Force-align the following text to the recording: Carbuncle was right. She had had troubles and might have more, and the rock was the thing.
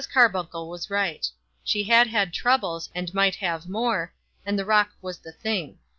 Carbuncle 0.11 0.67
was 0.67 0.89
right. 0.89 1.29
She 1.63 1.83
had 1.83 2.07
had 2.07 2.33
troubles 2.33 2.89
and 2.95 3.13
might 3.13 3.35
have 3.35 3.69
more, 3.69 4.15
and 4.43 4.57
the 4.57 4.65
rock 4.65 4.89
was 4.99 5.19
the 5.19 5.31
thing. 5.31 5.77